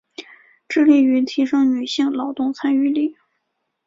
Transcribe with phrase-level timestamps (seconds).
[0.67, 3.15] 致力於提升女性劳动参与率